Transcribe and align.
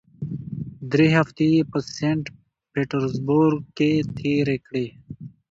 درې 0.91 1.07
هفتې 1.17 1.45
یې 1.55 1.61
په 1.71 1.79
سینټ 1.93 2.25
پیټرزبورګ 2.73 3.59
کې 3.77 3.91
تېرې 4.17 4.57
کړې. 4.67 4.87